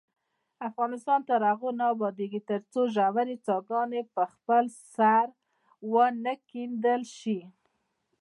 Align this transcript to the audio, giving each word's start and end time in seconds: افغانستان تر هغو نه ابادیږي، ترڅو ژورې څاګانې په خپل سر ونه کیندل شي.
افغانستان 0.69 1.19
تر 1.29 1.39
هغو 1.49 1.69
نه 1.79 1.85
ابادیږي، 1.93 2.41
ترڅو 2.49 2.81
ژورې 2.95 3.35
څاګانې 3.47 4.01
په 4.15 4.23
خپل 4.33 4.63
سر 4.93 5.25
ونه 5.91 6.33
کیندل 6.49 7.01
شي. 7.17 7.39